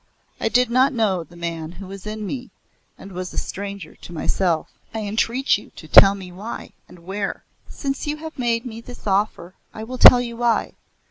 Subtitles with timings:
[0.39, 2.49] I did not know the man who was in me,
[2.97, 4.71] and was a stranger to myself.
[4.95, 9.05] "I entreat you to tell me why, and where." "Since you have made me this
[9.05, 10.73] offer, I will tell you why.